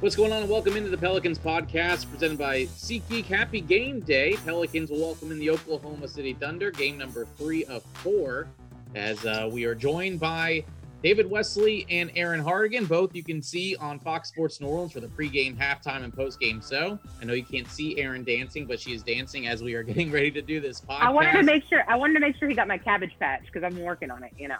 [0.00, 0.42] What's going on?
[0.42, 3.24] And welcome into the Pelicans podcast presented by SeatGeek.
[3.24, 4.36] Happy game day.
[4.44, 8.46] Pelicans will welcome in the Oklahoma City Thunder, game number three of four,
[8.94, 10.62] as uh, we are joined by
[11.02, 12.86] David Wesley and Erin Hartigan.
[12.86, 16.62] Both you can see on Fox Sports New Orleans for the pregame, halftime, and postgame
[16.62, 19.82] So I know you can't see Erin dancing, but she is dancing as we are
[19.82, 21.00] getting ready to do this podcast.
[21.00, 23.46] I wanted to make sure I wanted to make sure he got my cabbage patch
[23.46, 24.58] because I'm working on it, you know.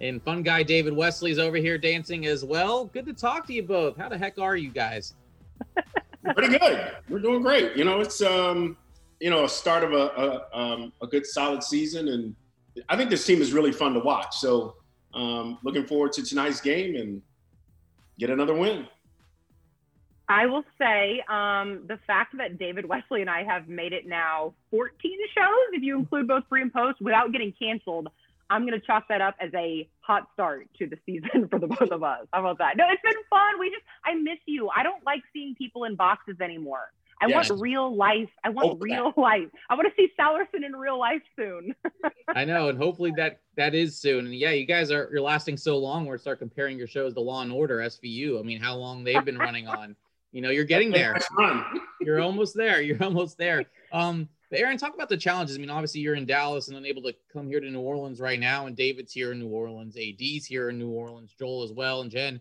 [0.00, 2.84] And fun guy David Wesley's over here dancing as well.
[2.86, 3.96] Good to talk to you both.
[3.96, 5.14] How the heck are you guys?
[6.34, 6.92] Pretty good.
[7.08, 7.76] We're doing great.
[7.76, 8.76] You know, it's um,
[9.20, 12.34] you know, a start of a a, um, a good solid season, and
[12.88, 14.36] I think this team is really fun to watch.
[14.36, 14.76] So,
[15.14, 17.22] um, looking forward to tonight's game and
[18.18, 18.86] get another win.
[20.28, 24.54] I will say um, the fact that David Wesley and I have made it now
[24.72, 28.08] 14 shows, if you include both pre and post, without getting canceled.
[28.48, 31.66] I'm going to chalk that up as a hot start to the season for the
[31.66, 32.26] both of us.
[32.32, 32.76] How about that?
[32.76, 33.58] No, it's been fun.
[33.58, 34.70] We just, I miss you.
[34.74, 36.92] I don't like seeing people in boxes anymore.
[37.20, 37.48] I yes.
[37.48, 38.28] want real life.
[38.44, 39.20] I want oh, real that.
[39.20, 39.48] life.
[39.70, 41.74] I want to see Salerson in real life soon.
[42.28, 44.26] I know, and hopefully that that is soon.
[44.26, 46.04] And yeah, you guys are you're lasting so long.
[46.04, 48.38] We're start comparing your shows to Law and Order SVU.
[48.38, 49.96] I mean, how long they've been running on.
[50.32, 51.16] You know, you're getting there.
[52.02, 52.82] You're almost there.
[52.82, 53.64] You're almost there.
[53.92, 55.56] Um, but Erin, talk about the challenges.
[55.56, 58.38] I mean, obviously you're in Dallas and unable to come here to New Orleans right
[58.38, 62.00] now, and David's here in New Orleans, AD's here in New Orleans, Joel as well,
[62.00, 62.40] and Jen.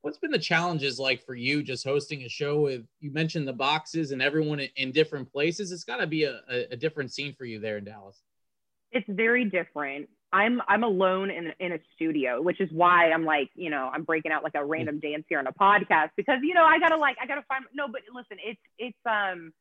[0.00, 3.52] What's been the challenges like for you just hosting a show with you mentioned the
[3.52, 5.70] boxes and everyone in different places?
[5.70, 6.40] It's got to be a,
[6.72, 8.20] a different scene for you there in Dallas.
[8.90, 10.08] It's very different.
[10.32, 14.02] I'm I'm alone in in a studio, which is why I'm like, you know, I'm
[14.02, 16.96] breaking out like a random dance here on a podcast because you know I gotta
[16.96, 19.52] like I gotta find no, but listen, it's it's um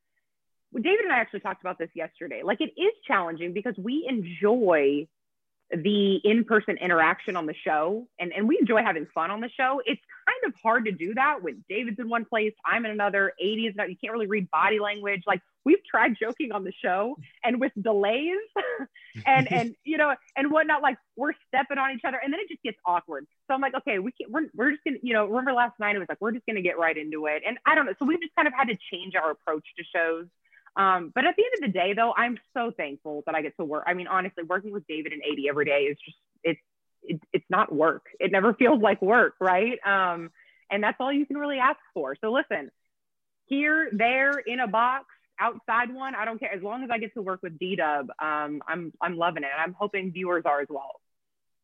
[0.74, 2.42] David and I actually talked about this yesterday.
[2.44, 5.08] Like it is challenging because we enjoy
[5.74, 9.82] the in-person interaction on the show and, and we enjoy having fun on the show.
[9.86, 13.30] It's kind of hard to do that when David's in one place, I'm in another,
[13.42, 15.24] AD is not, you can't really read body language.
[15.26, 18.40] Like we've tried joking on the show and with delays
[19.26, 22.50] and, and, you know, and whatnot, like we're stepping on each other and then it
[22.50, 23.26] just gets awkward.
[23.48, 25.96] So I'm like, okay, we can't, we're, we're just gonna, you know, remember last night,
[25.96, 27.44] it was like, we're just going to get right into it.
[27.48, 27.94] And I don't know.
[27.98, 30.28] So we've just kind of had to change our approach to shows
[30.76, 33.58] um, but at the end of the day, though, I'm so thankful that I get
[33.58, 33.84] to work.
[33.88, 36.60] I mean, honestly, working with David and AD every day is just it's
[37.04, 38.06] it, it's not work.
[38.20, 39.78] It never feels like work, right?
[39.86, 40.32] Um,
[40.70, 42.16] and that's all you can really ask for.
[42.22, 42.72] So listen,
[43.48, 45.06] here, there, in a box,
[45.40, 46.54] outside one, I don't care.
[46.54, 49.50] As long as I get to work with D Dub, um, I'm I'm loving it.
[49.54, 51.02] And I'm hoping viewers are as well.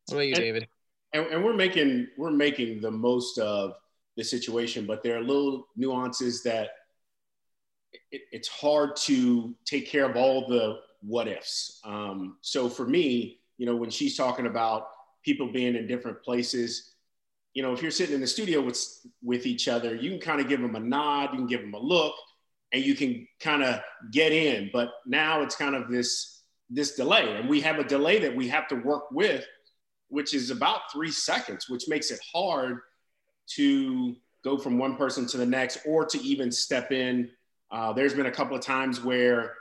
[0.06, 0.68] What about you, David?
[1.14, 3.72] And, and we're making we're making the most of
[4.18, 6.70] the situation, but there are little nuances that
[8.10, 11.80] it, it's hard to take care of all the what ifs.
[11.84, 14.88] Um, so for me, you know, when she's talking about
[15.24, 16.94] people being in different places,
[17.54, 18.80] you know, if you're sitting in the studio with
[19.22, 21.74] with each other, you can kind of give them a nod, you can give them
[21.74, 22.14] a look,
[22.72, 23.80] and you can kind of
[24.12, 24.70] get in.
[24.72, 28.48] But now it's kind of this this delay, and we have a delay that we
[28.48, 29.44] have to work with,
[30.08, 32.78] which is about three seconds, which makes it hard
[33.54, 34.14] to
[34.44, 37.30] go from one person to the next or to even step in
[37.70, 39.54] uh, there's been a couple of times where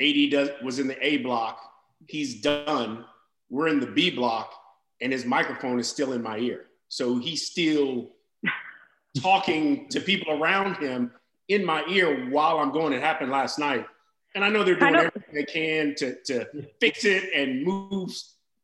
[0.00, 1.60] AD does, was in the A block,
[2.08, 3.04] he's done.
[3.48, 4.52] We're in the B block,
[5.00, 6.66] and his microphone is still in my ear.
[6.88, 8.10] So he's still
[9.20, 11.12] talking to people around him
[11.48, 12.92] in my ear while I'm going.
[12.92, 13.86] It happened last night.
[14.34, 16.46] And I know they're doing everything they can to, to
[16.80, 18.12] fix it and move,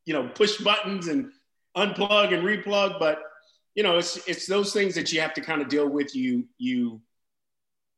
[0.04, 1.32] you know, push buttons and
[1.76, 3.00] unplug and replug.
[3.00, 3.20] But,
[3.74, 6.14] you know, it's, it's those things that you have to kind of deal with.
[6.14, 7.00] You, you,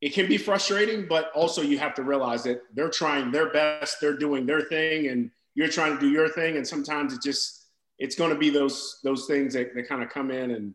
[0.00, 4.00] it can be frustrating, but also you have to realize that they're trying their best,
[4.00, 6.56] they're doing their thing, and you're trying to do your thing.
[6.56, 7.66] And sometimes it just
[7.98, 10.74] it's going to be those those things that, that kind of come in and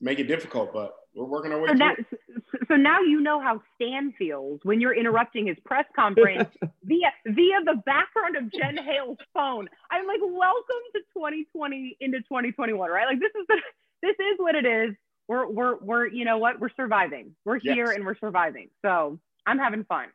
[0.00, 0.72] make it difficult.
[0.72, 1.78] But we're working our way so through.
[1.78, 6.48] That, so now you know how Stan feels when you're interrupting his press conference
[6.84, 9.68] via via the background of Jen Hale's phone.
[9.90, 13.06] I'm like, welcome to 2020 into 2021, right?
[13.06, 13.56] Like this is the
[14.02, 14.94] this is what it is
[15.28, 17.34] we're we're we're you know what we're surviving.
[17.44, 17.96] We're here yes.
[17.96, 18.68] and we're surviving.
[18.82, 20.08] So I'm having fun.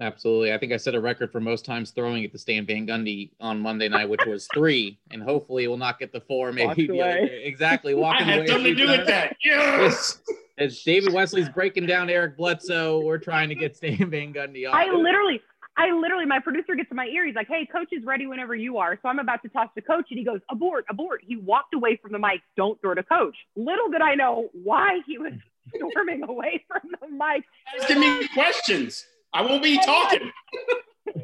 [0.00, 0.52] Absolutely.
[0.52, 3.30] I think I set a record for most times throwing at the Stan Van Gundy
[3.40, 6.52] on Monday night, which was three, and hopefully we'll not get the four.
[6.52, 6.90] Maybe
[7.44, 7.94] exactly.
[7.94, 9.36] Walking I had something to do with that.
[9.44, 10.20] Yes.
[10.58, 14.74] As David Wesley's breaking down Eric Bledsoe, we're trying to get Stan Van Gundy off.
[14.74, 15.40] I literally,
[15.76, 17.24] I literally, my producer gets in my ear.
[17.26, 19.80] He's like, "Hey, coach is ready whenever you are." So I'm about to toss to
[19.82, 22.42] coach, and he goes, "Abort, abort." He walked away from the mic.
[22.56, 23.36] Don't throw to coach.
[23.56, 25.32] Little did I know why he was
[25.76, 27.44] storming away from the mic.
[27.80, 29.06] Asking me questions.
[29.32, 30.30] I won't be talking.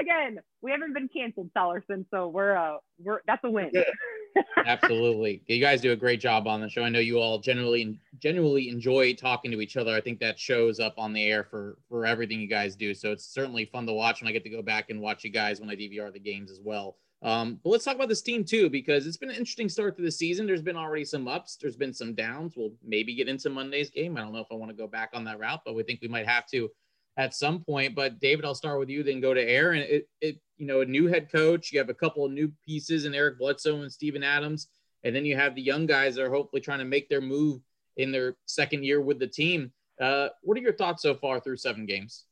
[0.00, 3.70] Again, we haven't been canceled, Salerson, so we're uh, we're that's a win.
[4.66, 5.42] Absolutely.
[5.46, 6.82] You guys do a great job on the show.
[6.82, 9.94] I know you all generally genuinely enjoy talking to each other.
[9.94, 12.94] I think that shows up on the air for for everything you guys do.
[12.94, 15.30] So it's certainly fun to watch when I get to go back and watch you
[15.30, 16.96] guys when I DVR the games as well.
[17.22, 20.02] Um, but let's talk about this team too, because it's been an interesting start to
[20.02, 20.46] the season.
[20.46, 22.54] There's been already some ups, there's been some downs.
[22.56, 24.16] We'll maybe get into Monday's game.
[24.16, 26.00] I don't know if I want to go back on that route, but we think
[26.00, 26.70] we might have to
[27.16, 27.94] at some point.
[27.94, 29.82] But David, I'll start with you, then go to Erin.
[29.82, 31.72] It, it, you know, a new head coach.
[31.72, 34.68] You have a couple of new pieces in Eric Bledsoe and Steven Adams,
[35.04, 37.62] and then you have the young guys that are hopefully trying to make their move
[37.96, 39.72] in their second year with the team.
[40.00, 42.24] Uh, what are your thoughts so far through seven games?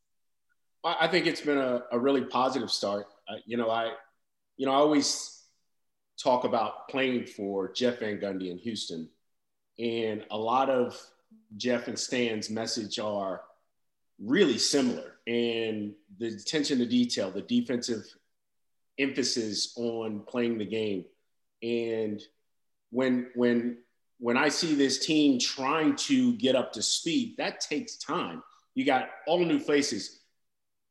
[0.84, 3.08] I think it's been a, a really positive start.
[3.28, 3.92] Uh, you know, I,
[4.56, 5.42] you know, I always
[6.22, 9.08] talk about playing for Jeff Van Gundy in Houston,
[9.78, 10.98] and a lot of
[11.56, 13.42] Jeff and Stan's message are
[14.22, 15.14] really similar.
[15.26, 18.04] And the attention to detail, the defensive
[18.98, 21.04] emphasis on playing the game.
[21.62, 22.20] And
[22.90, 23.78] when when
[24.18, 28.42] when I see this team trying to get up to speed, that takes time.
[28.74, 30.20] You got all new faces.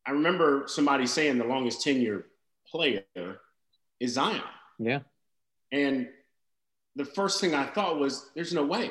[0.06, 2.26] I remember somebody saying the longest tenure
[2.66, 3.04] player
[4.00, 4.42] is Zion.
[4.78, 5.00] Yeah.
[5.72, 6.08] And
[6.96, 8.90] the first thing I thought was, there's no way.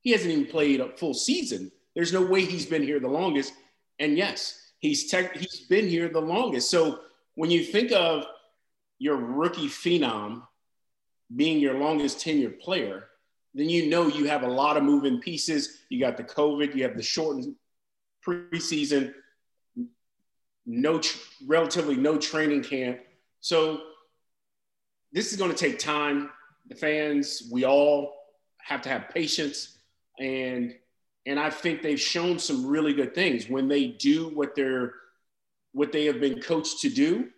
[0.00, 1.70] He hasn't even played a full season.
[1.94, 3.52] There's no way he's been here the longest.
[3.98, 6.70] And yes, he's tech, he's been here the longest.
[6.70, 7.00] So
[7.34, 8.24] when you think of
[8.98, 10.42] your rookie phenom
[11.34, 13.06] being your longest tenured player,
[13.54, 15.78] then you know you have a lot of moving pieces.
[15.88, 17.54] You got the COVID, you have the shortened
[18.26, 19.12] preseason,
[20.66, 21.00] no
[21.46, 23.00] relatively no training camp.
[23.40, 23.80] So
[25.12, 26.30] this is going to take time.
[26.68, 28.14] The fans, we all
[28.58, 29.78] have to have patience
[30.18, 30.74] and
[31.26, 34.94] and I think they've shown some really good things when they do what they're
[35.72, 37.28] what they have been coached to do.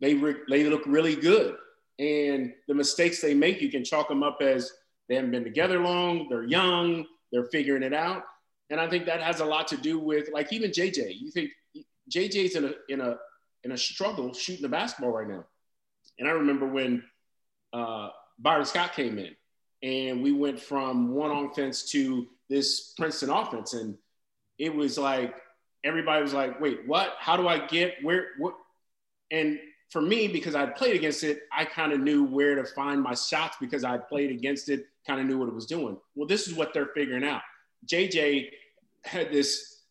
[0.00, 1.56] They re- they look really good,
[1.98, 4.72] and the mistakes they make, you can chalk them up as
[5.08, 8.24] they haven't been together long, they're young, they're figuring it out,
[8.70, 11.18] and I think that has a lot to do with like even JJ.
[11.18, 11.50] You think
[12.10, 13.16] JJ's in a in a
[13.64, 15.44] in a struggle shooting the basketball right now,
[16.18, 17.02] and I remember when
[17.72, 19.34] uh, Byron Scott came in,
[19.82, 23.74] and we went from one offense to this Princeton offense.
[23.74, 23.96] And
[24.58, 25.34] it was like,
[25.84, 27.14] everybody was like, wait, what?
[27.18, 28.28] How do I get where?
[28.38, 28.54] What?
[29.30, 29.58] And
[29.90, 33.14] for me, because I played against it, I kind of knew where to find my
[33.14, 35.96] shots because I played against it, kind of knew what it was doing.
[36.14, 37.42] Well, this is what they're figuring out.
[37.86, 38.50] JJ
[39.04, 39.82] had this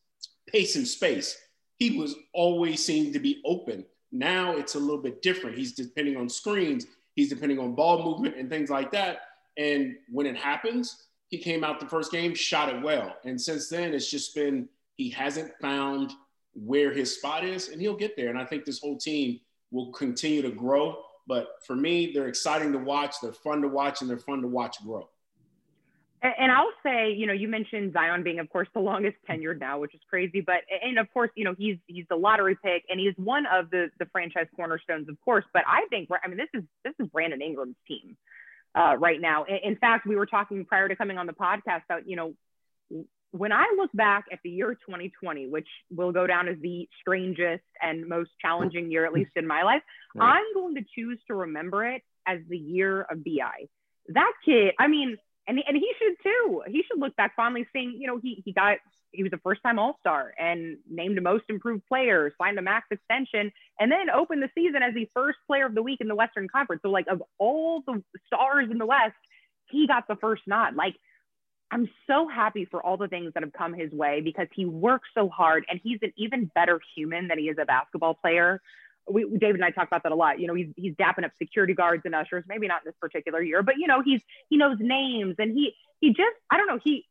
[0.48, 1.38] pace and space.
[1.78, 3.86] He was always seemed to be open.
[4.12, 5.58] Now it's a little bit different.
[5.58, 6.86] He's depending on screens,
[7.16, 9.20] he's depending on ball movement and things like that.
[9.58, 13.16] And when it happens, he came out the first game, shot it well.
[13.26, 16.14] And since then, it's just been he hasn't found
[16.54, 18.30] where his spot is, and he'll get there.
[18.30, 19.40] And I think this whole team
[19.72, 21.04] will continue to grow.
[21.28, 24.48] But for me, they're exciting to watch, they're fun to watch, and they're fun to
[24.48, 25.10] watch grow.
[26.22, 29.80] And I'll say, you know, you mentioned Zion being, of course, the longest tenured now,
[29.80, 30.42] which is crazy.
[30.42, 33.70] But and of course, you know, he's he's the lottery pick, and he's one of
[33.70, 35.46] the the franchise cornerstones, of course.
[35.54, 38.18] But I think, I mean, this is this is Brandon Ingram's team
[38.76, 39.46] uh, right now.
[39.46, 42.34] In fact, we were talking prior to coming on the podcast about, you know,
[43.32, 47.64] when I look back at the year 2020, which will go down as the strangest
[47.82, 49.82] and most challenging year, at least in my life,
[50.16, 50.38] right.
[50.38, 53.68] I'm going to choose to remember it as the year of BI.
[54.10, 56.64] That kid, I mean, and, and he should too.
[56.68, 58.78] He should look back fondly saying, you know, he, he got
[59.16, 62.88] he was a first time All Star and named most improved player, signed a max
[62.92, 66.16] extension, and then opened the season as the first player of the week in the
[66.16, 66.82] Western Conference.
[66.84, 69.16] So, like, of all the stars in the West,
[69.70, 70.76] he got the first nod.
[70.76, 70.96] Like,
[71.72, 75.10] I'm so happy for all the things that have come his way because he works
[75.16, 78.62] so hard and he's an even better human than he is a basketball player.
[79.08, 80.40] We, David and I talk about that a lot.
[80.40, 82.44] You know, he's he's dapping up security guards and ushers.
[82.48, 85.74] Maybe not in this particular year, but you know, he's he knows names and he
[86.02, 87.06] he just I don't know he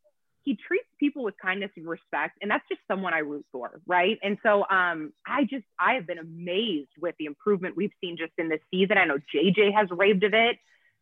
[0.45, 4.19] he treats people with kindness and respect and that's just someone i root for right
[4.23, 8.33] and so um i just i have been amazed with the improvement we've seen just
[8.39, 10.57] in this season i know jj has raved of it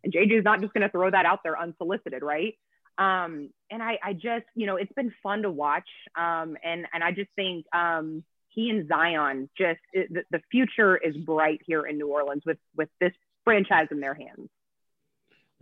[0.04, 2.54] and jj is not just going to throw that out there unsolicited right
[2.98, 7.02] um and i i just you know it's been fun to watch um and and
[7.02, 8.22] i just think um
[8.54, 12.88] he and zion just the, the future is bright here in new orleans with with
[13.00, 13.12] this
[13.44, 14.48] franchise in their hands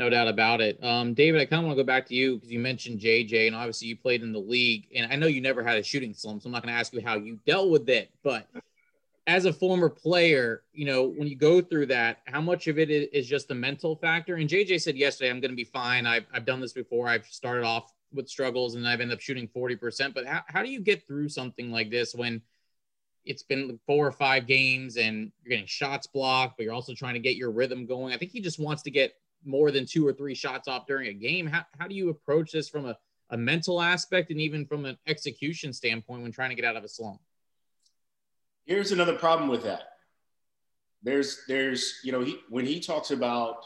[0.01, 0.83] no doubt about it.
[0.83, 3.49] Um, David, I kind of want to go back to you because you mentioned JJ,
[3.49, 6.15] and obviously you played in the league, and I know you never had a shooting
[6.15, 8.11] slump, so I'm not going to ask you how you dealt with it.
[8.23, 8.47] But
[9.27, 12.91] as a former player, you know, when you go through that, how much of it
[12.91, 14.37] is just a mental factor?
[14.37, 16.07] And JJ said yesterday, I'm going to be fine.
[16.07, 17.07] I've, I've done this before.
[17.07, 20.15] I've started off with struggles and I've ended up shooting 40%.
[20.15, 22.41] But how, how do you get through something like this when
[23.25, 27.15] it's been four or five games and you're getting shots blocked, but you're also trying
[27.15, 28.15] to get your rhythm going?
[28.15, 31.09] I think he just wants to get more than two or three shots off during
[31.09, 31.47] a game.
[31.47, 32.97] How, how do you approach this from a,
[33.31, 36.85] a mental aspect and even from an execution standpoint when trying to get out of
[36.85, 37.21] a slump?
[38.65, 39.83] Here's another problem with that.
[41.03, 43.65] There's, there's, you know, he, when he talks about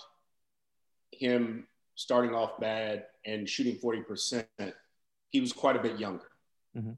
[1.10, 4.44] him starting off bad and shooting 40%,
[5.30, 6.30] he was quite a bit younger.
[6.76, 6.92] Mm-hmm.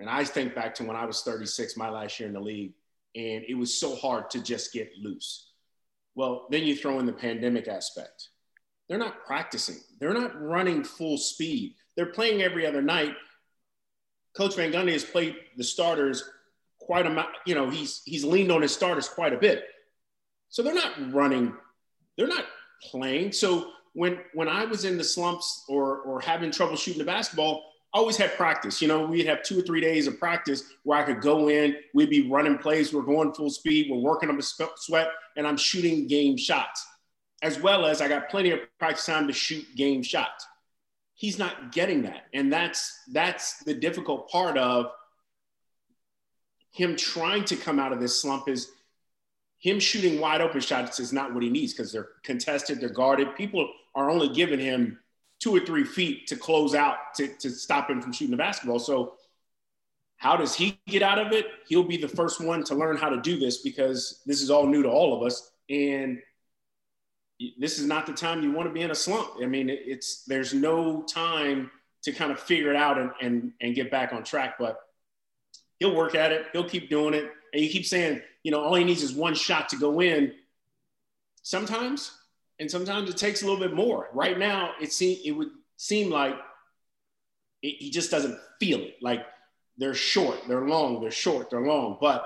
[0.00, 2.72] And I think back to when I was 36, my last year in the league,
[3.14, 5.50] and it was so hard to just get loose.
[6.14, 8.28] Well, then you throw in the pandemic aspect.
[8.88, 11.74] They're not practicing, they're not running full speed.
[11.96, 13.14] They're playing every other night.
[14.36, 16.22] Coach Van Gundy has played the starters
[16.78, 19.64] quite a you know, he's he's leaned on his starters quite a bit.
[20.48, 21.54] So they're not running,
[22.16, 22.46] they're not
[22.82, 23.32] playing.
[23.32, 27.62] So when when I was in the slumps or or having trouble shooting the basketball,
[27.98, 28.80] always had practice.
[28.80, 31.76] You know, we'd have two or three days of practice where I could go in,
[31.94, 35.56] we'd be running plays, we're going full speed, we're working on the sweat, and I'm
[35.56, 36.86] shooting game shots,
[37.42, 40.46] as well as I got plenty of practice time to shoot game shots.
[41.14, 42.26] He's not getting that.
[42.32, 44.86] And that's that's the difficult part of
[46.70, 48.70] him trying to come out of this slump is
[49.58, 53.34] him shooting wide open shots is not what he needs because they're contested, they're guarded.
[53.34, 55.00] People are only giving him
[55.40, 58.78] two or three feet to close out to, to stop him from shooting the basketball.
[58.78, 59.14] So
[60.16, 61.46] how does he get out of it?
[61.68, 64.66] He'll be the first one to learn how to do this because this is all
[64.66, 65.52] new to all of us.
[65.70, 66.18] And
[67.58, 69.30] this is not the time you want to be in a slump.
[69.40, 71.70] I mean, it's there's no time
[72.02, 74.56] to kind of figure it out and, and, and get back on track.
[74.58, 74.76] But
[75.78, 76.46] he'll work at it.
[76.52, 77.30] He'll keep doing it.
[77.52, 80.32] And you keep saying, you know, all he needs is one shot to go in.
[81.42, 82.10] Sometimes
[82.60, 84.08] and sometimes it takes a little bit more.
[84.12, 86.34] Right now, it seem it would seem like
[87.62, 88.96] it, he just doesn't feel it.
[89.00, 89.24] Like
[89.76, 91.98] they're short, they're long, they're short, they're long.
[92.00, 92.24] But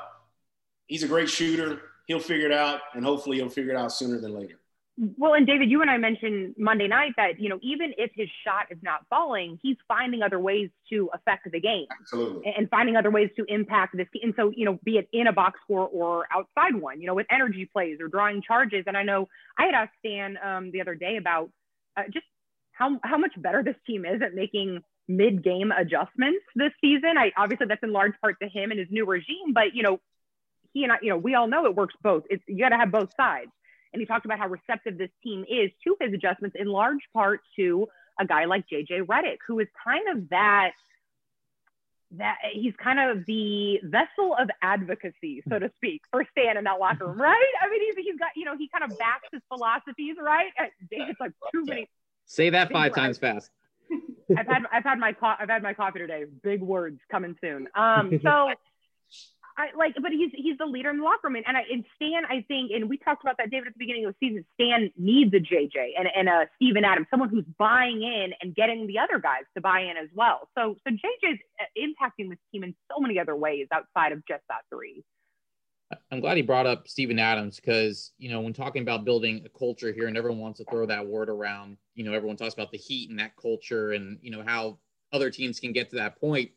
[0.86, 1.80] he's a great shooter.
[2.06, 4.58] He'll figure it out, and hopefully, he'll figure it out sooner than later.
[4.98, 8.28] Well, and David, you and I mentioned Monday night that, you know, even if his
[8.44, 11.86] shot is not falling, he's finding other ways to affect the game.
[12.00, 12.52] Absolutely.
[12.56, 14.06] And finding other ways to impact this.
[14.22, 17.14] And so, you know, be it in a box score or outside one, you know,
[17.14, 18.84] with energy plays or drawing charges.
[18.86, 21.50] And I know I had asked Stan um, the other day about
[21.96, 22.26] uh, just
[22.72, 27.16] how, how much better this team is at making mid-game adjustments this season.
[27.16, 30.00] I obviously that's in large part to him and his new regime, but you know,
[30.74, 32.24] he and I, you know, we all know it works both.
[32.30, 33.50] It's you got to have both sides.
[33.92, 37.40] And he talked about how receptive this team is to his adjustments, in large part
[37.56, 40.72] to a guy like JJ Redick, who is kind of that
[42.18, 46.78] that he's kind of the vessel of advocacy, so to speak, for Stan in that
[46.78, 47.52] locker room, right?
[47.62, 50.52] I mean, he's, he's got, you know, he kind of backs his philosophies, right?
[50.90, 51.88] It's like too many.
[52.26, 53.50] Say that five times fast.
[54.36, 56.24] I've had I've had my co- I've had my coffee today.
[56.42, 57.68] Big words coming soon.
[57.74, 58.50] Um, so
[59.56, 61.84] I like, but he's he's the leader in the locker room, and, and I and
[61.96, 64.44] Stan, I think, and we talked about that, David, at the beginning of the season.
[64.54, 68.86] Stan needs a JJ and and a Steven Adams, someone who's buying in and getting
[68.86, 70.48] the other guys to buy in as well.
[70.56, 74.42] So so JJ's uh, impacting this team in so many other ways outside of just
[74.48, 75.04] that three.
[76.10, 79.58] I'm glad he brought up Steven Adams because you know when talking about building a
[79.58, 81.76] culture here, and everyone wants to throw that word around.
[81.94, 84.78] You know, everyone talks about the heat and that culture, and you know how
[85.12, 86.50] other teams can get to that point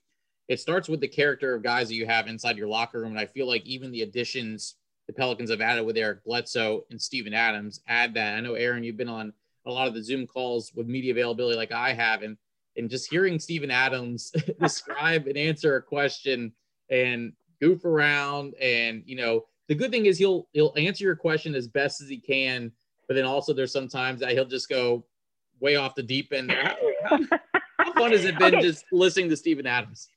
[0.48, 3.12] it starts with the character of guys that you have inside your locker room.
[3.12, 4.76] And I feel like even the additions
[5.08, 8.36] the Pelicans have added with Eric Bledsoe and Steven Adams add that.
[8.36, 9.34] I know Erin, you've been on
[9.66, 12.38] a lot of the Zoom calls with media availability like I have, and
[12.78, 16.52] and just hearing Steven Adams describe and answer a question
[16.90, 21.56] and goof around and you know the good thing is he'll he'll answer your question
[21.56, 22.72] as best as he can,
[23.08, 25.06] but then also there's sometimes that he'll just go
[25.60, 26.52] way off the deep end.
[26.52, 28.62] How, fun has it been okay.
[28.62, 30.10] just listening to Steven Adams?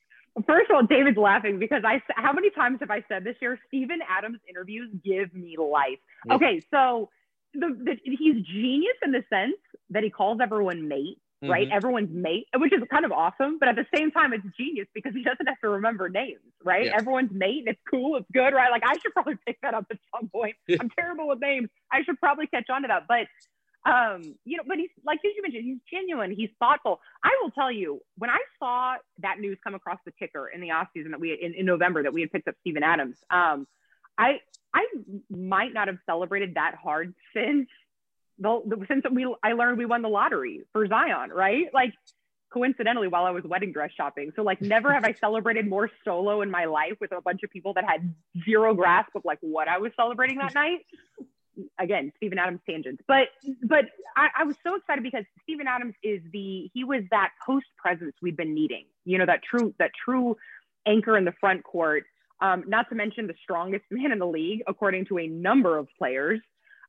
[0.47, 3.59] First of all, David's laughing because I how many times have I said this year?
[3.69, 5.99] Steven Adams interviews give me life.
[6.31, 7.09] Okay, so
[7.55, 9.57] the, the, he's genius in the sense
[9.91, 11.51] that he calls everyone mate, mm-hmm.
[11.51, 11.69] right?
[11.71, 13.59] Everyone's mate, which is kind of awesome.
[13.59, 16.87] But at the same time, it's genius because he doesn't have to remember names, right?
[16.87, 16.97] Yeah.
[16.97, 18.71] Everyone's mate, and it's cool, it's good, right?
[18.71, 20.57] Like I should probably pick that up at some point.
[20.81, 21.69] I'm terrible with names.
[21.91, 23.27] I should probably catch on to that, but
[23.85, 27.01] um, you know, but he's like as you mentioned, he's genuine, he's thoughtful.
[27.23, 30.73] I will tell you, when I saw that news come across the ticker in the
[30.73, 33.67] off season that we in, in November that we had picked up Steven Adams, um,
[34.17, 34.41] I
[34.75, 34.87] I
[35.31, 37.69] might not have celebrated that hard since
[38.39, 41.67] the, the since we I learned we won the lottery for Zion, right?
[41.73, 41.95] Like
[42.53, 44.33] coincidentally while I was wedding dress shopping.
[44.35, 47.51] So like never have I celebrated more solo in my life with a bunch of
[47.51, 50.81] people that had zero grasp of like what I was celebrating that night
[51.79, 53.03] again, Steven Adams tangents.
[53.07, 53.29] But
[53.63, 53.87] but
[54.17, 58.15] I, I was so excited because Steven Adams is the he was that post presence
[58.23, 58.87] we've been needing.
[59.05, 60.37] You know, that true that true
[60.87, 62.05] anchor in the front court.
[62.41, 65.89] Um, not to mention the strongest man in the league, according to a number of
[65.99, 66.41] players.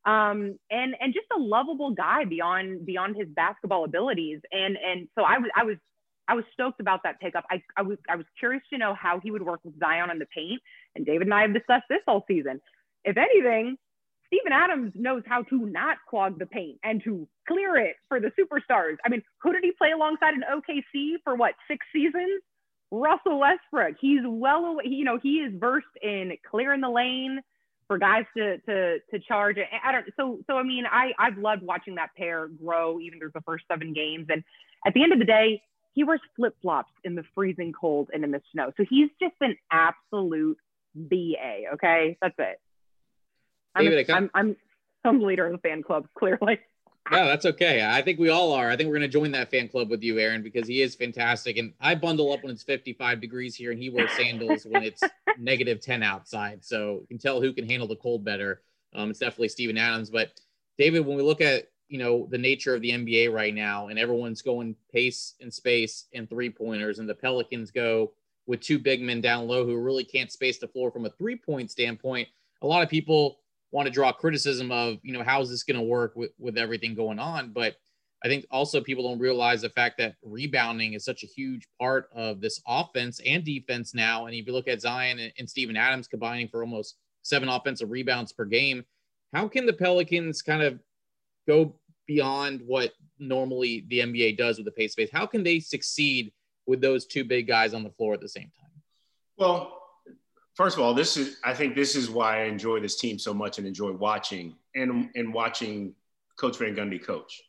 [0.06, 4.40] um, and and just a lovable guy beyond beyond his basketball abilities.
[4.52, 5.78] And and so I was I was
[6.28, 7.46] I was stoked about that pickup.
[7.52, 10.20] I, I was I was curious to know how he would work with Zion in
[10.20, 10.62] the paint.
[10.96, 12.62] And David and I have discussed this all season.
[13.04, 13.78] If anything,
[14.30, 18.32] Steven Adams knows how to not clog the paint and to clear it for the
[18.40, 18.98] superstars.
[19.04, 22.42] I mean, who did he play alongside in OKC for what six seasons?
[22.92, 23.96] Russell Westbrook.
[24.00, 24.84] He's well away.
[24.86, 27.40] You know, he is versed in clearing the lane
[27.88, 29.58] for guys to to to charge.
[29.84, 30.06] I don't.
[30.16, 33.66] So so I mean, I I've loved watching that pair grow even through the first
[33.68, 34.28] seven games.
[34.30, 34.44] And
[34.86, 35.62] at the end of the day,
[35.94, 38.72] he wears flip flops in the freezing cold and in the snow.
[38.78, 40.58] So he's just an absolute
[40.96, 41.74] BA.
[41.74, 42.60] Okay, that's it.
[43.76, 44.56] I'm, David, I'm, I'm
[45.06, 46.60] some leader of the fan club, clearly.
[47.12, 47.86] no, that's okay.
[47.86, 48.70] I think we all are.
[48.70, 50.96] I think we're going to join that fan club with you, Erin, because he is
[50.96, 51.58] fantastic.
[51.58, 55.02] And I bundle up when it's 55 degrees here, and he wears sandals when it's
[55.38, 56.64] negative 10 outside.
[56.64, 58.62] So you can tell who can handle the cold better.
[58.94, 60.10] Um, it's definitely Steven Adams.
[60.10, 60.40] But
[60.78, 63.98] David, when we look at you know the nature of the NBA right now, and
[63.98, 68.12] everyone's going pace and space and three pointers, and the Pelicans go
[68.46, 71.36] with two big men down low who really can't space the floor from a three
[71.36, 72.28] point standpoint.
[72.62, 73.40] A lot of people
[73.72, 76.58] want to draw criticism of, you know, how is this going to work with, with
[76.58, 77.52] everything going on?
[77.52, 77.76] But
[78.24, 82.10] I think also people don't realize the fact that rebounding is such a huge part
[82.14, 84.26] of this offense and defense now.
[84.26, 88.34] And if you look at Zion and, Steven Adams combining for almost seven offensive rebounds
[88.34, 88.84] per game,
[89.34, 90.80] how can the Pelicans kind of
[91.48, 91.76] go
[92.08, 95.10] beyond what normally the NBA does with the pace space?
[95.14, 96.34] How can they succeed
[96.66, 98.82] with those two big guys on the floor at the same time?
[99.38, 99.79] Well,
[100.60, 103.34] first of all, this is I think this is why I enjoy this team so
[103.34, 105.96] much and enjoy watching and and watching
[106.36, 107.42] Coach Van Gundy coach.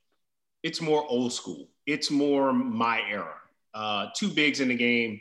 [0.62, 1.66] It's more old school.
[1.86, 3.34] It's more my era.
[3.74, 5.20] Uh, two bigs in the game.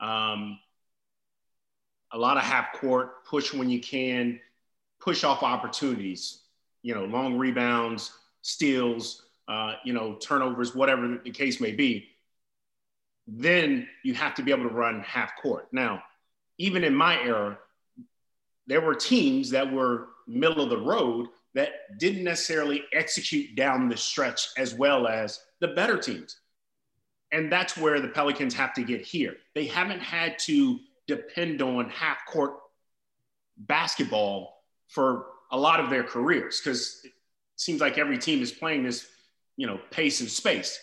[0.00, 0.58] Um,
[2.12, 4.38] a lot of half court, push when you can,
[5.00, 6.42] push off opportunities.
[6.82, 12.08] You know, long rebounds, steals, uh, you know, turnovers, whatever the case may be.
[13.26, 15.68] Then you have to be able to run half court.
[15.72, 16.02] Now,
[16.60, 17.58] even in my era,
[18.66, 23.96] there were teams that were middle of the road that didn't necessarily execute down the
[23.96, 26.36] stretch as well as the better teams.
[27.32, 29.36] And that's where the Pelicans have to get here.
[29.54, 32.52] They haven't had to depend on half court
[33.56, 37.12] basketball for a lot of their careers because it
[37.56, 39.08] seems like every team is playing this,
[39.56, 40.78] you know, pace and space.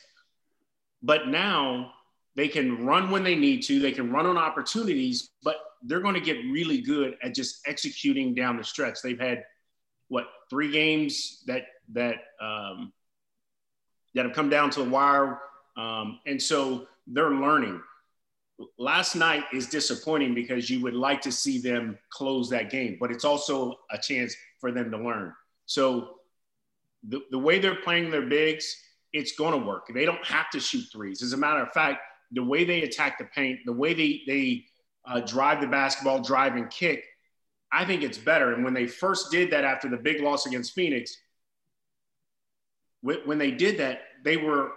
[1.04, 1.94] But now
[2.38, 6.14] they can run when they need to, they can run on opportunities, but they're going
[6.14, 9.00] to get really good at just executing down the stretch.
[9.04, 9.44] They've had
[10.08, 12.94] what three games that that um,
[14.14, 15.40] that have come down to the wire,
[15.78, 17.82] um, and so they're learning.
[18.78, 23.12] Last night is disappointing because you would like to see them close that game, but
[23.12, 25.34] it's also a chance for them to learn.
[25.66, 26.18] So
[27.08, 28.76] the, the way they're playing their bigs,
[29.14, 29.88] it's going to work.
[29.94, 31.22] They don't have to shoot threes.
[31.22, 32.00] As a matter of fact,
[32.32, 34.66] the way they attack the paint, the way they they
[35.06, 37.06] uh, drive the basketball, drive and kick,
[37.72, 38.54] I think it's better.
[38.54, 41.18] And when they first did that after the big loss against Phoenix,
[43.02, 44.72] when they did that, they were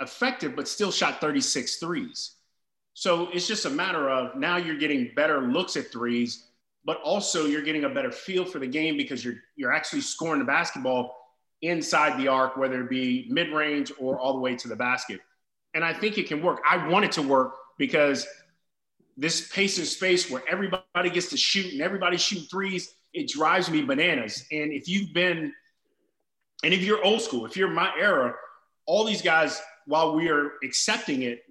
[0.00, 2.32] effective, but still shot 36 threes.
[2.94, 6.48] So it's just a matter of now you're getting better looks at threes,
[6.84, 10.38] but also you're getting a better feel for the game because you're you're actually scoring
[10.38, 11.16] the basketball
[11.62, 15.20] inside the arc, whether it be mid range or all the way to the basket.
[15.74, 16.62] And I think it can work.
[16.68, 18.26] I want it to work because
[19.16, 23.70] this pace and space where everybody gets to shoot and everybody shoot threes, it drives
[23.70, 24.44] me bananas.
[24.50, 25.52] And if you've been,
[26.62, 28.34] and if you're old school, if you're my era,
[28.86, 31.42] all these guys, while we are accepting it,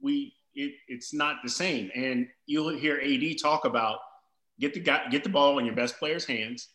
[0.00, 1.90] we it, it's not the same.
[1.94, 3.98] And you'll hear AD talk about
[4.60, 6.68] get the guy, get the ball in your best player's hands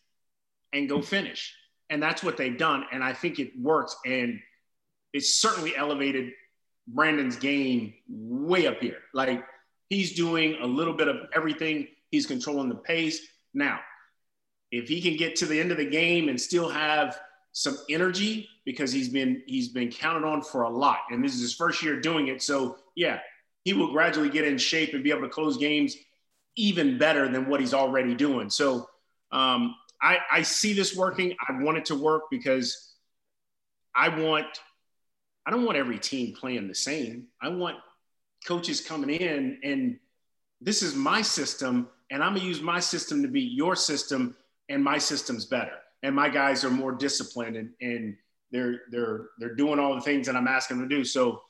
[0.72, 1.54] and go finish.
[1.90, 2.84] And that's what they've done.
[2.92, 3.94] And I think it works.
[4.06, 4.40] And
[5.12, 6.32] it's certainly elevated
[6.86, 8.98] Brandon's game way up here.
[9.12, 9.44] Like
[9.88, 11.88] He's doing a little bit of everything.
[12.10, 13.20] He's controlling the pace.
[13.52, 13.80] Now,
[14.70, 17.18] if he can get to the end of the game and still have
[17.52, 21.40] some energy because he's been he's been counted on for a lot and this is
[21.40, 23.20] his first year doing it so yeah
[23.62, 25.96] he will gradually get in shape and be able to close games
[26.56, 28.88] even better than what he's already doing so
[29.30, 32.94] um, I, I see this working i want it to work because
[33.94, 34.46] i want
[35.46, 37.76] i don't want every team playing the same i want
[38.46, 39.98] coaches coming in and
[40.60, 44.36] this is my system and I'm gonna use my system to beat your system
[44.68, 45.72] and my system's better.
[46.02, 48.16] And my guys are more disciplined and, and
[48.50, 51.04] they're they're they're doing all the things that I'm asking them to do.
[51.04, 51.42] So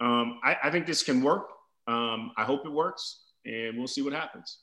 [0.00, 1.48] um, I, I, think this can work.
[1.88, 4.58] Um, I hope it works, and we'll see what happens.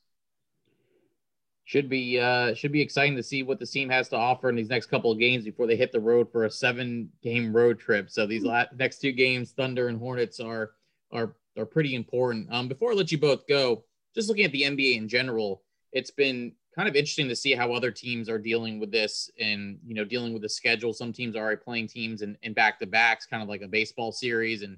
[1.66, 4.56] Should be uh, should be exciting to see what the team has to offer in
[4.56, 7.80] these next couple of games before they hit the road for a seven game road
[7.80, 8.10] trip.
[8.10, 10.72] So these last, next two games, Thunder and Hornets are
[11.12, 12.52] are are pretty important.
[12.52, 16.12] Um, before I let you both go, just looking at the NBA in general, it's
[16.12, 19.96] been kind of interesting to see how other teams are dealing with this and you
[19.96, 20.94] know dealing with the schedule.
[20.94, 24.12] Some teams are already playing teams in back to backs, kind of like a baseball
[24.12, 24.78] series, and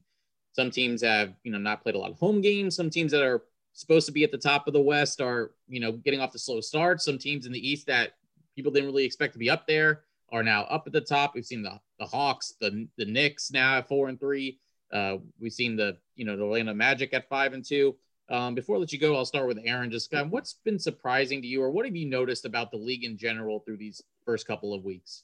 [0.52, 2.76] some teams have you know not played a lot of home games.
[2.76, 3.44] Some teams that are
[3.76, 6.40] supposed to be at the top of the West are, you know, getting off the
[6.40, 7.02] slow start.
[7.02, 8.14] Some teams in the East that
[8.56, 11.36] people didn't really expect to be up there are now up at the top.
[11.36, 14.60] We've seen the the Hawks, the the Knicks now at four and three.
[14.92, 17.96] Uh, we've seen the you know the Orlando Magic at five and two.
[18.28, 19.92] Um, before I let you go, I'll start with Erin.
[19.92, 22.78] Just kind of what's been surprising to you, or what have you noticed about the
[22.78, 25.24] league in general through these first couple of weeks?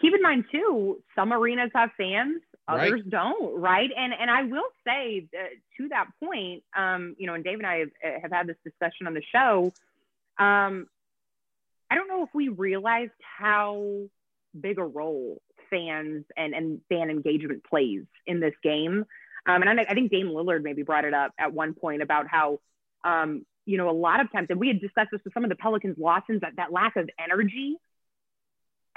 [0.00, 3.10] Keep in mind too, some arenas have fans others right.
[3.10, 5.46] don't right and and i will say uh,
[5.76, 8.56] to that point um you know and dave and i have, uh, have had this
[8.64, 9.72] discussion on the show
[10.38, 10.86] um
[11.90, 13.98] i don't know if we realized how
[14.58, 19.04] big a role fans and and fan engagement plays in this game
[19.46, 22.26] um and i, I think dame lillard maybe brought it up at one point about
[22.28, 22.60] how
[23.04, 25.50] um you know a lot of times and we had discussed this with some of
[25.50, 27.76] the pelicans losses that that lack of energy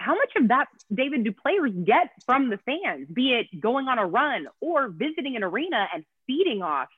[0.06, 3.98] how much of that, David, do players get from the fans, be it going on
[3.98, 6.90] a run or visiting an arena and feeding off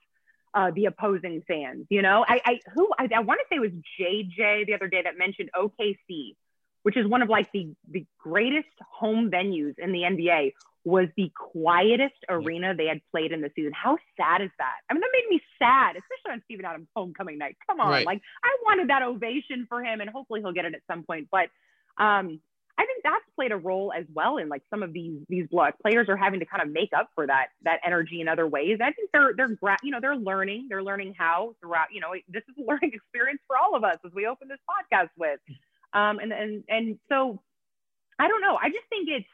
[0.54, 1.86] uh, the opposing fans?
[1.90, 5.04] You know, I, I who I, I want to say was JJ the other day
[5.04, 6.36] that mentioned OKC,
[6.84, 10.52] which is one of like the the greatest home venues in the NBA.
[10.84, 13.74] Was the quietest arena they had played in the season.
[13.74, 14.76] How sad is that?
[14.90, 17.58] I mean, that made me sad, especially on Steven Adams' homecoming night.
[17.70, 18.06] Come on, right.
[18.06, 21.28] like I wanted that ovation for him, and hopefully he'll get it at some point.
[21.30, 21.50] But
[21.98, 22.40] um,
[22.78, 25.80] I think that's played a role as well in like some of these these block
[25.82, 28.78] players are having to kind of make up for that that energy in other ways.
[28.82, 32.44] I think they're they're you know they're learning they're learning how throughout you know this
[32.48, 35.40] is a learning experience for all of us as we open this podcast with,
[35.94, 37.42] um, and and and so
[38.20, 38.58] I don't know.
[38.62, 39.28] I just think it's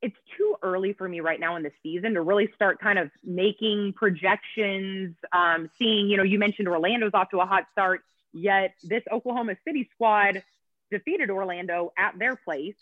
[0.00, 3.10] it's too early for me right now in the season to really start kind of
[3.22, 5.14] making projections.
[5.32, 8.00] Um, seeing you know you mentioned Orlando's off to a hot start,
[8.32, 10.42] yet this Oklahoma City squad
[10.92, 12.76] defeated Orlando at their place.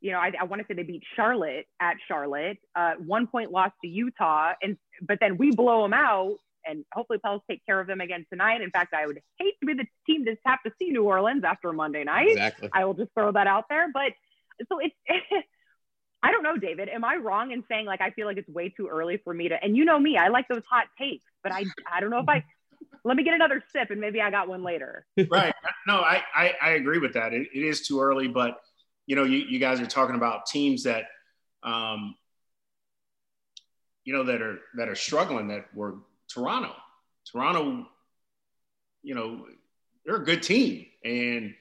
[0.00, 2.58] You know, I, I want to say they beat Charlotte at Charlotte.
[2.74, 7.18] Uh, one point loss to Utah, and but then we blow them out, and hopefully
[7.18, 8.62] Pels take care of them again tonight.
[8.62, 11.44] In fact, I would hate to be the team to have to see New Orleans
[11.44, 12.32] after Monday night.
[12.32, 12.70] Exactly.
[12.72, 13.90] I will just throw that out there.
[13.92, 14.12] But
[14.68, 14.94] so it's.
[16.22, 16.88] I don't know, David.
[16.88, 19.48] Am I wrong in saying like I feel like it's way too early for me
[19.48, 19.62] to?
[19.62, 22.28] And you know me, I like those hot takes, but I I don't know if
[22.28, 22.42] I
[23.04, 25.06] let me get another sip and maybe I got one later.
[25.30, 25.54] right.
[25.86, 27.32] No, I, I, I, agree with that.
[27.32, 28.60] It, it is too early, but
[29.06, 31.04] you know, you, you guys are talking about teams that,
[31.62, 32.16] um,
[34.04, 36.72] you know, that are, that are struggling that were Toronto,
[37.30, 37.86] Toronto,
[39.02, 39.46] you know,
[40.04, 40.86] they're a good team.
[41.04, 41.54] And,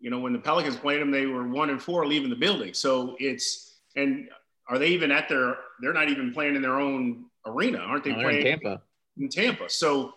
[0.00, 2.74] you know, when the Pelicans played them, they were one and four leaving the building.
[2.74, 4.28] So it's, and
[4.68, 8.12] are they even at their, they're not even playing in their own arena, aren't they
[8.12, 8.82] no, playing in Tampa?
[9.18, 9.68] In Tampa.
[9.68, 10.14] So,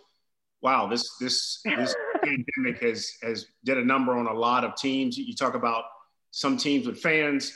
[0.62, 5.18] wow, this this this pandemic has has did a number on a lot of teams.
[5.18, 5.86] You talk about
[6.32, 7.54] some teams with fans.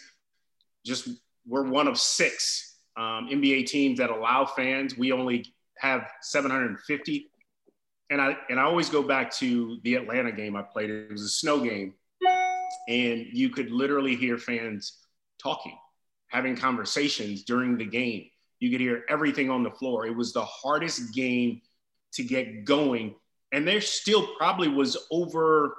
[0.86, 1.10] Just
[1.46, 4.98] we're one of six um, NBA teams that allow fans.
[4.98, 5.46] We only
[5.78, 7.30] have 750.
[8.10, 10.90] And I and I always go back to the Atlanta game I played.
[10.90, 11.94] It was a snow game,
[12.90, 14.98] and you could literally hear fans
[15.42, 15.78] talking,
[16.28, 18.26] having conversations during the game.
[18.60, 20.06] You could hear everything on the floor.
[20.06, 21.62] It was the hardest game
[22.14, 23.16] to get going.
[23.52, 25.76] And there still probably was over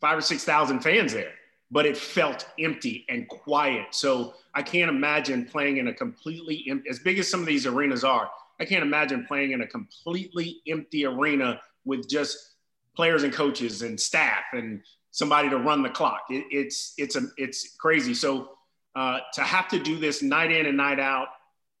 [0.00, 1.32] five or 6,000 fans there,
[1.70, 3.86] but it felt empty and quiet.
[3.90, 7.66] So I can't imagine playing in a completely empty, as big as some of these
[7.66, 12.54] arenas are, I can't imagine playing in a completely empty arena with just
[12.96, 16.22] players and coaches and staff and somebody to run the clock.
[16.30, 18.14] It, it's, it's, a, it's crazy.
[18.14, 18.50] So
[18.96, 21.28] uh, to have to do this night in and night out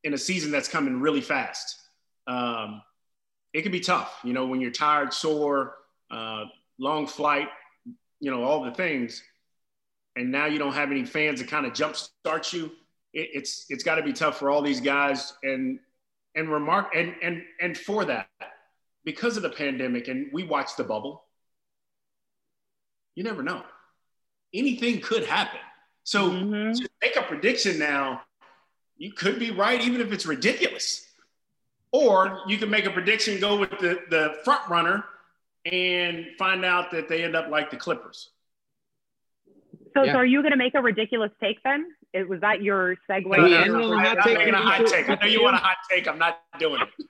[0.04, 1.76] in a season that's coming really fast,
[2.28, 2.82] um,
[3.52, 5.74] it can be tough, you know, when you're tired, sore,
[6.10, 6.44] uh,
[6.78, 7.48] long flight,
[8.20, 9.22] you know, all the things.
[10.16, 12.66] And now you don't have any fans to kind of jumpstart you.
[13.12, 15.34] It, it's it's got to be tough for all these guys.
[15.42, 15.78] And
[16.34, 18.28] and remark and and and for that,
[19.04, 21.24] because of the pandemic, and we watched the bubble.
[23.14, 23.62] You never know.
[24.54, 25.60] Anything could happen.
[26.04, 26.72] So mm-hmm.
[26.72, 28.22] to make a prediction now,
[28.96, 31.07] you could be right, even if it's ridiculous.
[31.92, 35.04] Or you can make a prediction, go with the, the front runner,
[35.64, 38.30] and find out that they end up like the Clippers.
[39.94, 40.12] So, yeah.
[40.12, 41.86] so are you going to make a ridiculous take then?
[42.12, 43.26] It, was that your segue?
[43.26, 45.08] No, no, no, I'm not making a hot take.
[45.08, 46.06] I know you want a hot take.
[46.06, 47.06] I'm not doing it.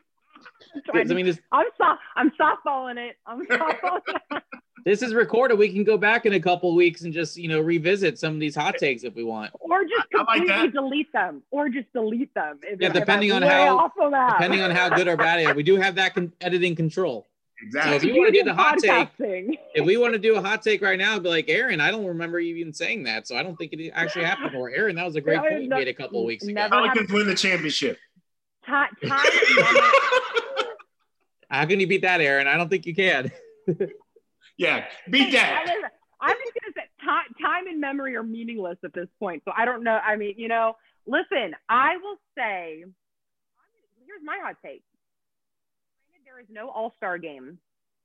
[0.94, 2.00] I mean, I'm soft.
[2.16, 3.16] I'm softballing it.
[3.26, 4.40] I'm softballing.
[4.84, 5.58] This is recorded.
[5.58, 8.40] We can go back in a couple weeks and just you know revisit some of
[8.40, 12.32] these hot takes if we want, or just completely like delete them, or just delete
[12.34, 12.60] them.
[12.78, 13.90] yeah, depending on how
[14.30, 15.54] depending on how good or bad it is.
[15.54, 17.26] We do have that con- editing control.
[17.60, 17.90] Exactly.
[17.90, 19.08] So if you want to do the hot take,
[19.74, 22.06] if we want to do a hot take right now, be like, Erin, I don't
[22.06, 24.54] remember you even saying that, so I don't think it actually happened.
[24.58, 26.68] Or Erin, that was a great point you made a couple of weeks ago.
[26.68, 27.98] Pelicans win the championship.
[28.64, 29.24] Time, time
[31.50, 32.46] How can you beat that, Erin?
[32.46, 33.30] I don't think you can.
[34.58, 35.64] yeah, beat that.
[36.20, 39.42] I'm just gonna say time, time and memory are meaningless at this point.
[39.44, 39.92] So I don't know.
[39.96, 42.84] I mean, you know, listen, I will say,
[44.06, 44.82] here's my hot take.
[46.24, 47.58] There is no All Star game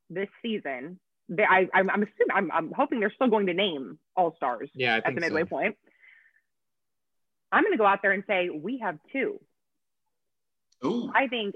[0.09, 0.99] this season.
[1.29, 4.69] They, I, I'm, I'm assuming, I'm, I'm hoping they're still going to name All Stars.
[4.73, 5.47] Yeah, at the midway so.
[5.47, 5.75] point.
[7.51, 9.39] I'm going to go out there and say we have two.
[10.85, 11.11] Ooh.
[11.13, 11.55] I think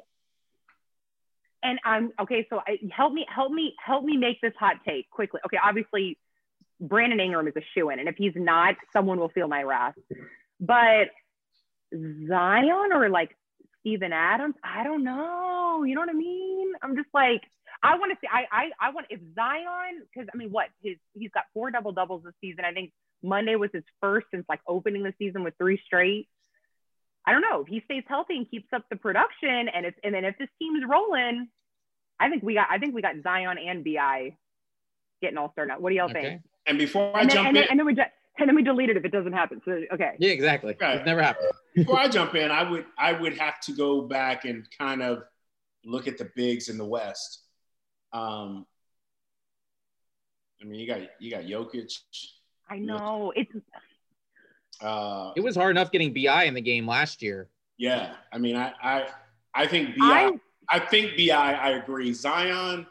[1.63, 2.46] and I'm okay.
[2.50, 5.39] So I, help me, help me, help me make this hot take quickly.
[5.46, 6.17] Okay, obviously,
[6.80, 9.96] Brandon Ingram is a shoe in, and if he's not, someone will feel my wrath.
[10.60, 11.10] But
[11.93, 13.36] Zion or like
[13.82, 15.84] Steven Adams, I don't know.
[15.84, 16.74] You know what I mean?
[16.82, 17.41] I'm just like,
[17.84, 18.28] I want to see.
[18.32, 21.91] I I I want if Zion, because I mean, what his he's got four double
[21.91, 22.65] doubles this season.
[22.65, 22.91] I think
[23.24, 26.28] Monday was his first since like opening the season with three straight.
[27.28, 30.16] I don't know if he stays healthy and keeps up the production, and it's and
[30.16, 31.50] then if this team's rolling,
[32.22, 34.38] I think we got I think we got Zion and BI
[35.22, 35.78] getting all star now.
[35.78, 36.22] What do y'all okay.
[36.22, 36.42] think?
[36.68, 38.10] And before I and jump then, in, and then, and then we just
[38.40, 39.62] and then we delete it if it doesn't happen.
[39.66, 40.13] So okay.
[40.20, 40.78] Yeah, exactly.
[40.80, 40.98] Right.
[40.98, 41.52] It's never happened.
[41.76, 45.24] before I jump in, I would I would have to go back and kind of
[45.84, 47.42] look at the bigs in the West.
[48.13, 48.66] Um,
[50.62, 51.94] I mean, you got you got Jokic.
[52.70, 53.52] I know it's
[54.82, 57.50] uh, it was hard enough getting BI in the game last year.
[57.78, 59.08] Yeah, I mean, I I,
[59.54, 60.04] I think BI.
[60.04, 60.32] I,
[60.70, 61.32] I think BI.
[61.32, 62.13] I agree.
[62.13, 62.86] Zion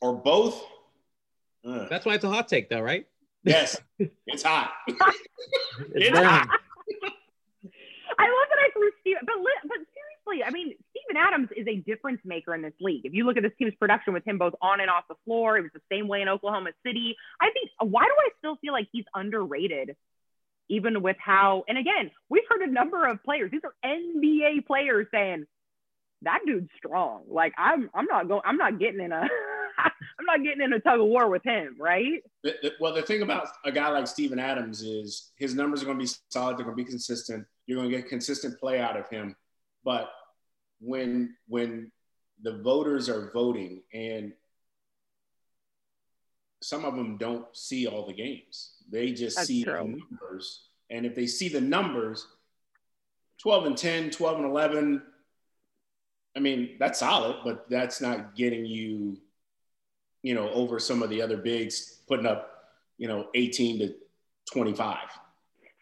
[0.00, 0.62] or both.
[1.66, 1.86] Ugh.
[1.88, 3.06] That's why it's a hot take, though, right?
[3.42, 3.80] Yes,
[4.26, 4.70] it's hot.
[4.86, 5.00] it's,
[5.94, 6.48] it's hot.
[8.18, 9.78] I love that I threw Steve, but but
[10.26, 13.02] seriously, I mean, Steven Adams is a difference maker in this league.
[13.04, 15.56] If you look at this team's production with him both on and off the floor,
[15.56, 17.16] it was the same way in Oklahoma City.
[17.40, 19.96] I think why do I still feel like he's underrated?
[20.70, 23.50] Even with how, and again, we've heard a number of players.
[23.50, 25.44] These are NBA players saying
[26.22, 27.24] that dude's strong.
[27.28, 29.28] Like I'm, I'm not going, I'm not getting in a,
[29.78, 32.22] I'm not getting in a tug of war with him, right?
[32.42, 35.86] The, the, well, the thing about a guy like Steven Adams is his numbers are
[35.86, 36.56] going to be solid.
[36.56, 37.46] They're going to be consistent.
[37.66, 39.36] You're going to get consistent play out of him.
[39.84, 40.10] But
[40.84, 41.90] when when
[42.42, 44.32] the voters are voting and
[46.62, 48.72] some of them don't see all the games.
[48.90, 49.74] They just That's see true.
[49.74, 50.68] the numbers.
[50.90, 52.26] And if they see the numbers,
[53.42, 55.02] 12 and 10, 12 and 11,
[56.36, 59.18] I mean, that's solid, but that's not getting you,
[60.22, 62.50] you know, over some of the other bigs putting up,
[62.96, 63.94] you know, 18 to
[64.52, 64.96] 25.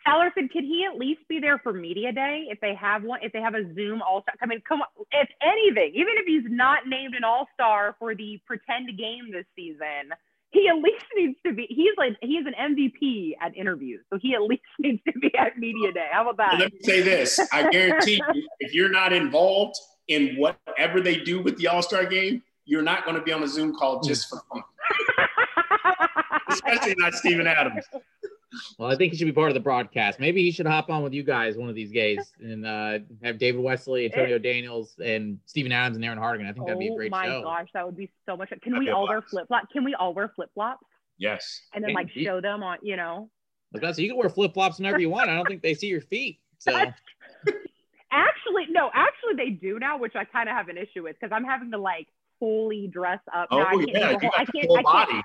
[0.06, 3.20] Salerson, could he at least be there for media day if they have one?
[3.22, 6.26] If they have a Zoom All Star, I mean, come on, if anything, even if
[6.26, 10.12] he's not named an All Star for the pretend game this season,
[10.50, 11.66] he at least needs to be.
[11.68, 15.58] He's like he's an MVP at interviews, so he at least needs to be at
[15.58, 16.06] media day.
[16.10, 16.52] How about that?
[16.52, 19.76] Well, let me say this: I guarantee you, if you're not involved
[20.08, 23.42] in whatever they do with the All Star game, you're not going to be on
[23.42, 24.62] a Zoom call just for fun.
[26.48, 27.84] Especially not Steven Adams.
[28.78, 30.20] Well, I think he should be part of the broadcast.
[30.20, 33.38] Maybe he should hop on with you guys one of these days and uh, have
[33.38, 36.46] David Wesley, Antonio Daniels, and Steven Adams and Erin Hartigan.
[36.46, 37.18] I think that'd be a great show.
[37.18, 38.50] Oh my gosh, that would be so much.
[38.50, 39.66] Can that'd we all wear flip flops?
[39.72, 40.86] Can we all wear flip flops?
[41.18, 41.62] Yes.
[41.74, 43.30] And then like show them on, you know.
[43.72, 45.30] Look, so you can wear flip flops whenever you want.
[45.30, 46.40] I don't think they see your feet.
[46.58, 46.72] So.
[48.12, 51.34] actually, no, actually they do now, which I kind of have an issue with because
[51.34, 53.48] I'm having to like fully dress up.
[53.50, 53.66] Oh now.
[53.66, 55.22] I can't yeah, whole, I can't, full I can't, body.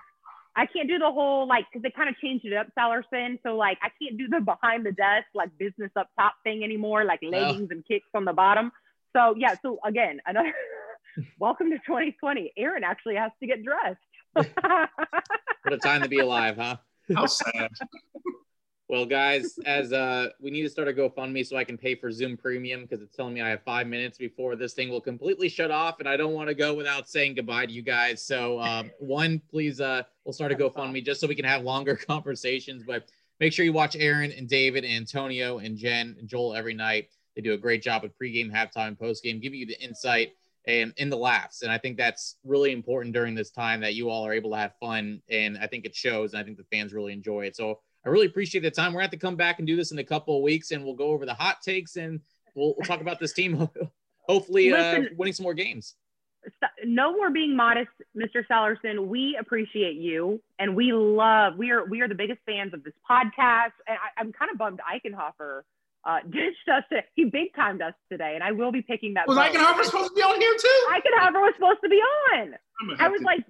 [0.57, 3.37] I can't do the whole like because they kind of changed it up, Salerson.
[3.43, 7.05] So like I can't do the behind the desk like business up top thing anymore,
[7.05, 8.71] like leggings and kicks on the bottom.
[9.15, 10.51] So yeah, so again, another
[11.39, 12.53] welcome to 2020.
[12.57, 13.99] Erin actually has to get dressed.
[14.33, 16.77] what a time to be alive, huh?
[17.15, 17.69] How sad.
[18.89, 22.09] Well, guys, as uh, we need to start a GoFundMe so I can pay for
[22.09, 25.49] Zoom Premium because it's telling me I have five minutes before this thing will completely
[25.49, 28.23] shut off, and I don't want to go without saying goodbye to you guys.
[28.23, 31.95] So, um, one, please, uh, we'll start a GoFundMe just so we can have longer
[32.07, 32.83] conversations.
[32.87, 33.09] But
[33.41, 37.09] make sure you watch Erin and David, and Antonio and Jen and Joel every night.
[37.35, 40.31] They do a great job at pregame, halftime, postgame, giving you the insight
[40.65, 41.61] and in the laughs.
[41.61, 44.57] And I think that's really important during this time that you all are able to
[44.57, 45.21] have fun.
[45.29, 46.31] And I think it shows.
[46.31, 47.55] And I think the fans really enjoy it.
[47.57, 48.93] So I really appreciate the time.
[48.93, 50.71] We're going to have to come back and do this in a couple of weeks,
[50.71, 52.21] and we'll go over the hot takes and
[52.55, 53.69] we'll, we'll talk about this team.
[54.27, 55.95] Hopefully, uh, Listen, uh, winning some more games.
[56.85, 58.45] no more being modest, Mr.
[58.49, 59.07] Salerson.
[59.07, 61.57] We appreciate you, and we love.
[61.57, 63.71] We are we are the biggest fans of this podcast.
[63.87, 65.61] And I, am kind of bummed Eichenhofer
[66.07, 66.83] uh, ditched us.
[66.91, 69.21] To, he big timed us today, and I will be picking that.
[69.21, 69.27] Up.
[69.29, 70.87] Was Eichenhofer supposed to be on here too?
[70.89, 72.01] Eichenhofer was supposed to be
[72.33, 72.55] on.
[72.99, 73.25] I was to...
[73.25, 73.45] like,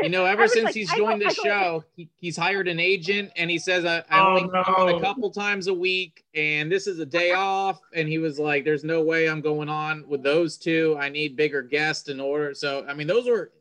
[0.00, 3.50] you know, ever since like, he's joined the show, he, he's hired an agent, and
[3.50, 4.64] he says, "I, I oh, only oh, no.
[4.64, 8.18] come on a couple times a week, and this is a day off." And he
[8.18, 10.96] was like, "There's no way I'm going on with those two.
[10.98, 13.52] I need bigger guests in order." So, I mean, those were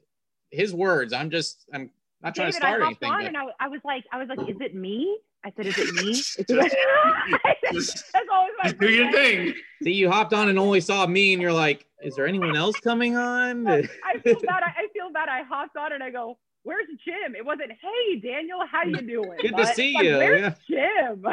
[0.52, 1.14] his words.
[1.14, 1.90] I'm just, I'm
[2.22, 3.10] not trying David, to start I anything.
[3.10, 3.28] On but...
[3.28, 5.94] and I, I was like, I was like, "Is it me?" I said, "Is it
[5.96, 6.48] me?" Is it
[8.14, 8.72] That's always my.
[8.72, 9.54] Do your thing.
[9.82, 12.80] See, you hopped on and only saw me, and you're like, "Is there anyone else
[12.80, 13.82] coming on?" I
[14.24, 14.64] feel bad.
[14.64, 15.30] I, feel bad.
[15.30, 19.38] I hopped on and I go, "Where's Jim?" It wasn't, "Hey, Daniel, how you doing?"
[19.42, 20.18] Good to see like, you.
[20.18, 21.10] Where's yeah.
[21.12, 21.26] Jim?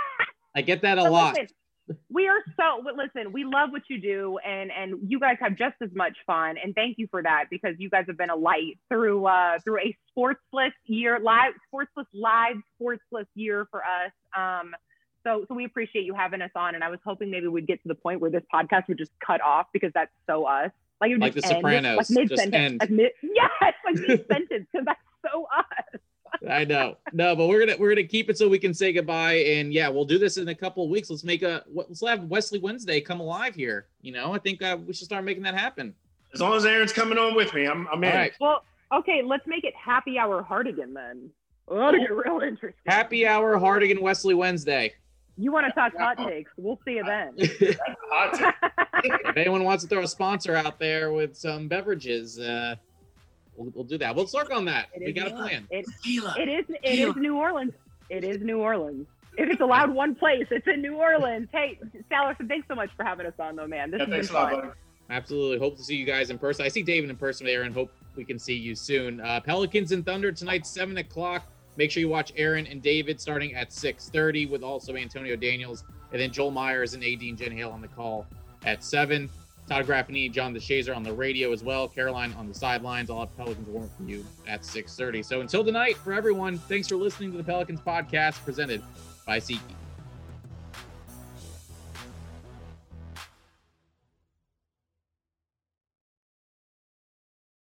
[0.54, 1.34] I get that a but lot.
[1.34, 1.48] Listen,
[2.08, 5.74] we are so listen we love what you do and and you guys have just
[5.82, 8.78] as much fun and thank you for that because you guys have been a light
[8.88, 14.74] through uh through a sportsless year live sportsless live sportsless year for us um
[15.24, 17.82] so so we appreciate you having us on and i was hoping maybe we'd get
[17.82, 20.70] to the point where this podcast would just cut off because that's so us
[21.08, 24.84] like, it would like the end, sopranos like mid-sentence like mid, yes like mid-sentence because
[24.86, 26.00] that's so us
[26.48, 26.96] I know.
[27.12, 29.34] No, but we're gonna we're gonna keep it so we can say goodbye.
[29.34, 31.10] And yeah, we'll do this in a couple of weeks.
[31.10, 33.86] Let's make a let's have Wesley Wednesday come alive here.
[34.02, 35.94] You know, I think uh, we should start making that happen.
[36.32, 38.10] As long as Erin's coming on with me, I'm, I'm in.
[38.10, 38.32] All right.
[38.40, 41.30] Well, okay, let's make it happy hour Hartigan then.
[41.68, 42.82] Oh, that'll get real interesting.
[42.86, 44.94] Happy hour Hartigan Wesley Wednesday.
[45.36, 46.50] You want to talk hot takes?
[46.56, 47.34] We'll see you then.
[47.36, 47.76] if
[49.36, 52.76] anyone wants to throw a sponsor out there with some beverages, uh,
[53.56, 54.14] We'll, we'll do that.
[54.14, 54.88] We'll work on that.
[54.94, 55.66] It we got a plan.
[55.70, 56.76] It, it is.
[56.82, 57.72] It is New Orleans.
[58.10, 59.06] It is New Orleans.
[59.36, 61.48] If it's allowed one place, it's in New Orleans.
[61.52, 61.78] Hey,
[62.10, 63.90] Sallerson, thanks so much for having us on, though, man.
[63.90, 64.72] This yeah, has been fun.
[65.10, 65.58] Absolutely.
[65.58, 66.64] Hope to see you guys in person.
[66.64, 69.20] I see David in person there, and hope we can see you soon.
[69.20, 71.46] Uh, Pelicans and Thunder tonight, seven o'clock.
[71.76, 76.20] Make sure you watch Erin and David starting at 6:30 with also Antonio Daniels, and
[76.20, 78.26] then Joel Myers and AD and Jen Hale on the call
[78.64, 79.28] at seven.
[79.68, 81.88] Todd Graffagnini, John DeShazier on the radio as well.
[81.88, 83.08] Caroline on the sidelines.
[83.08, 85.22] I'll have Pelicans warm for you at 6:30.
[85.22, 88.82] So until tonight, for everyone, thanks for listening to the Pelicans podcast presented
[89.26, 89.83] by SeatGeek.